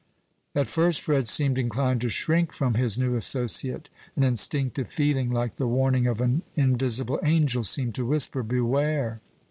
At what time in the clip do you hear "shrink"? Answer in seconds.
2.09-2.51